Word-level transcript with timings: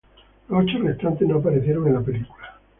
Los 0.49 0.63
ocho 0.65 0.79
restantes 0.79 1.27
no 1.27 1.35
aparecieron 1.35 1.85
en 1.85 1.93
la 1.93 2.01
película. 2.01 2.59